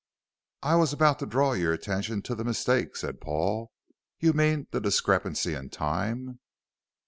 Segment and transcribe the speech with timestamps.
[0.63, 3.71] "I was about to draw your attention to the mistake," said Paul;
[4.19, 6.39] "you mean the discrepancy in time."